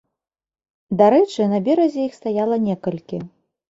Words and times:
Дарэчы, 1.03 1.41
на 1.53 1.63
беразе 1.69 2.01
іх 2.09 2.19
стаяла 2.19 2.63
некалькі. 2.69 3.27